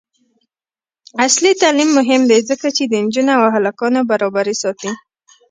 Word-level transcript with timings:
عصري 1.23 1.51
تعلیم 1.61 1.89
مهم 1.99 2.21
دی 2.29 2.39
ځکه 2.49 2.67
چې 2.75 2.83
د 2.85 2.93
نجونو 3.05 3.33
او 3.41 3.45
هلکانو 3.55 3.99
برابري 4.11 4.55
ساتي. 4.63 4.91